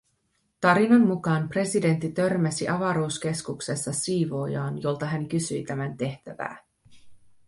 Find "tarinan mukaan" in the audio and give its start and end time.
0.61-1.49